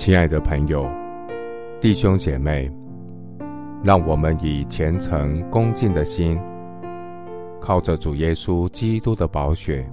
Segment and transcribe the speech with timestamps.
[0.00, 0.90] 亲爱的朋友、
[1.78, 2.72] 弟兄姐妹，
[3.84, 6.40] 让我们以虔诚恭敬的心，
[7.60, 9.86] 靠着主耶稣基督的宝血，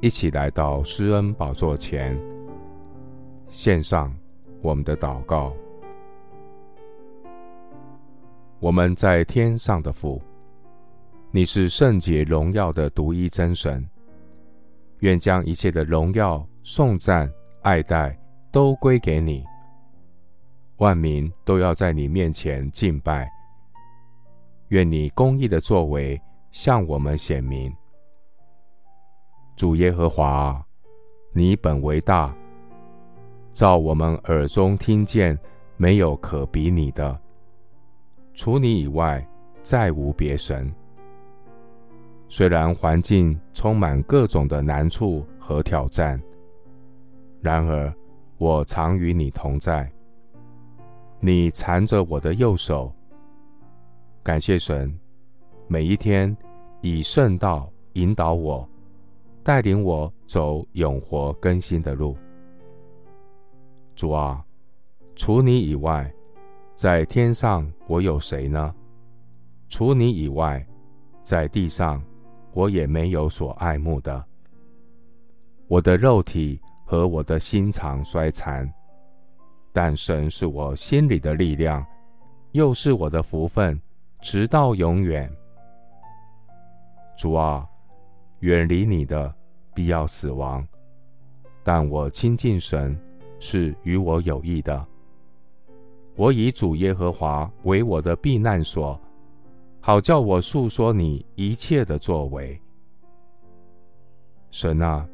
[0.00, 2.18] 一起来到施恩宝座前，
[3.46, 4.10] 献上
[4.62, 5.52] 我们的祷告。
[8.58, 10.18] 我们在天上的父，
[11.30, 13.86] 你是圣洁荣耀的独一真神，
[15.00, 18.18] 愿将一切的荣耀、颂赞、爱戴。
[18.52, 19.42] 都归给你，
[20.76, 23.26] 万民都要在你面前敬拜。
[24.68, 26.20] 愿你公义的作为
[26.50, 27.74] 向我们显明。
[29.56, 30.62] 主耶和华，
[31.32, 32.34] 你本为大，
[33.54, 35.38] 照我们耳中听见，
[35.78, 37.18] 没有可比你的。
[38.34, 39.26] 除你以外，
[39.62, 40.70] 再无别神。
[42.28, 46.20] 虽然环境充满各种的难处和挑战，
[47.40, 47.94] 然而，
[48.42, 49.88] 我常与你同在，
[51.20, 52.92] 你缠着我的右手。
[54.20, 54.92] 感谢神，
[55.68, 56.36] 每一天
[56.80, 58.68] 以圣道引导我，
[59.44, 62.16] 带领我走永活更新的路。
[63.94, 64.44] 主啊，
[65.14, 66.12] 除你以外，
[66.74, 68.74] 在天上我有谁呢？
[69.68, 70.66] 除你以外，
[71.22, 72.02] 在地上
[72.54, 74.24] 我也没有所爱慕的。
[75.68, 76.60] 我的肉体。
[76.92, 78.70] 和我的心肠衰残，
[79.72, 81.82] 但神是我心里的力量，
[82.50, 83.80] 又是我的福分，
[84.20, 85.26] 直到永远。
[87.16, 87.66] 主啊，
[88.40, 89.34] 远离你的
[89.72, 90.68] 必要死亡，
[91.62, 92.94] 但我亲近神
[93.38, 94.86] 是与我有益的。
[96.14, 99.00] 我以主耶和华为我的避难所，
[99.80, 102.60] 好叫我述说你一切的作为。
[104.50, 105.08] 神啊。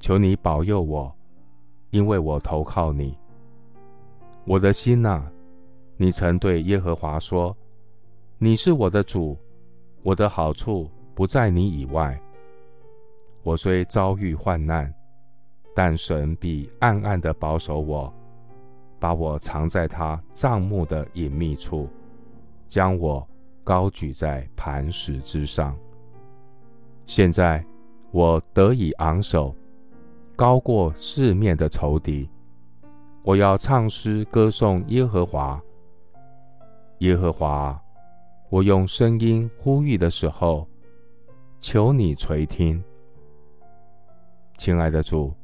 [0.00, 1.12] 求你保佑我，
[1.90, 3.16] 因为我投靠你。
[4.44, 5.30] 我的心哪，
[5.96, 7.56] 你曾对耶和华说
[8.38, 9.36] ：“你是我的主，
[10.02, 12.18] 我的好处不在你以外。”
[13.42, 14.92] 我虽遭遇患难，
[15.74, 18.12] 但神必暗暗的保守我，
[18.98, 21.88] 把我藏在他帐幕的隐秘处，
[22.66, 23.26] 将我
[23.64, 25.76] 高举在磐石之上。
[27.04, 27.64] 现在
[28.10, 29.54] 我得以昂首。
[30.38, 32.30] 高过四面的仇敌，
[33.24, 35.60] 我要唱诗歌颂耶和华。
[36.98, 37.76] 耶和华，
[38.48, 40.64] 我用声音呼吁的时候，
[41.58, 42.80] 求你垂听。
[44.58, 45.34] 亲爱的主，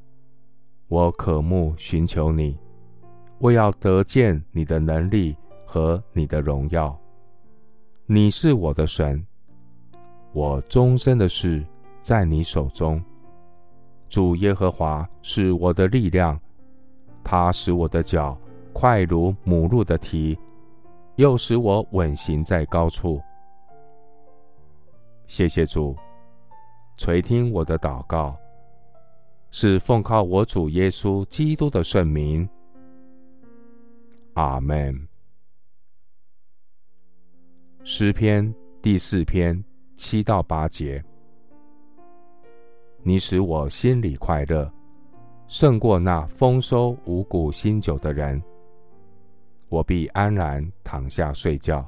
[0.87, 2.57] 我渴慕寻求你，
[3.39, 6.97] 我要得见你的能力和你的荣耀。
[8.07, 9.27] 你是我的神，
[10.33, 11.67] 我终身的事
[12.01, 13.03] 在你手中。
[14.15, 16.41] 主耶和华是我的力量，
[17.25, 18.39] 他使我的脚
[18.73, 20.39] 快如母鹿的蹄，
[21.17, 23.21] 又使我稳行在高处。
[25.27, 25.97] 谢谢主，
[26.97, 28.37] 垂听我的祷告，
[29.51, 32.49] 是奉靠我主耶稣基督的圣名。
[34.35, 34.97] 阿门。
[37.83, 39.61] 诗篇第四篇
[39.97, 41.05] 七到八节。
[43.07, 44.73] 你使我心里快乐，
[45.47, 48.43] 胜过那丰收五谷新酒的人。
[49.69, 51.87] 我必安然躺下睡觉，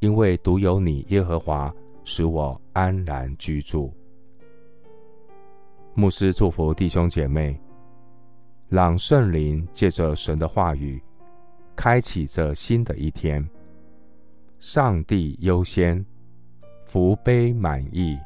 [0.00, 1.70] 因为独有你耶和华
[2.04, 3.92] 使我安然居住。
[5.92, 7.60] 牧师祝福弟兄姐妹，
[8.66, 11.02] 让圣灵借着神的话语，
[11.76, 13.46] 开启这新的一天。
[14.58, 16.02] 上帝优先，
[16.86, 18.18] 福杯满溢。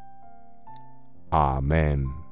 [1.33, 2.22] 阿门。